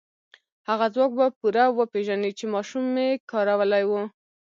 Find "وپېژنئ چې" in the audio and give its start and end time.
1.77-2.45